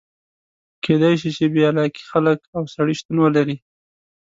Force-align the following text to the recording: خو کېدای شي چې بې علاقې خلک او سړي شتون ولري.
خو 0.75 0.77
کېدای 0.83 1.13
شي 1.21 1.29
چې 1.37 1.45
بې 1.53 1.61
علاقې 1.69 2.03
خلک 2.11 2.39
او 2.55 2.63
سړي 2.75 2.93
شتون 2.99 3.17
ولري. 3.21 3.57